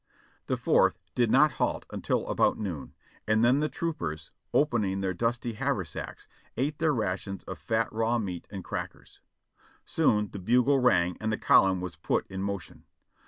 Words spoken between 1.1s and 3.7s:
did not halt until about noon, and then the